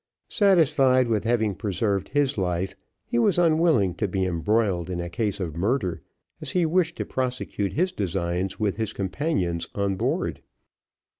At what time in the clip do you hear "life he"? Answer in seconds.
2.35-3.19